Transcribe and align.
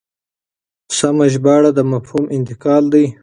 سمه 0.97 1.25
ژباړه 1.33 1.71
د 1.77 1.79
مفهوم 1.91 2.25
انتقال 2.37 2.83
دی. 2.93 3.05